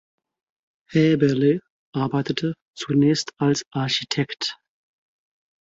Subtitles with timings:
[0.91, 1.59] Häberle
[1.93, 4.57] arbeitete zunächst als Architekt.